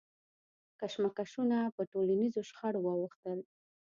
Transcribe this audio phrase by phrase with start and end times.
[0.79, 3.39] کشمکشونه پر ټولنیزو شخړو واوښتل.